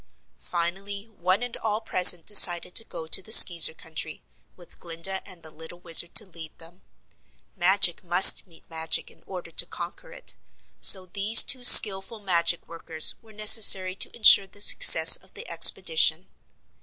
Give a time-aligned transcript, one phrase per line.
[0.39, 4.23] Finally one and all present decided to go to the Skeezer country,
[4.55, 6.81] with Glinda and the little Wizard to lead them.
[7.55, 10.35] Magic must meet magic in order to conquer it,
[10.79, 16.27] so these two skillful magic workers were necessary to insure the success of the expedition.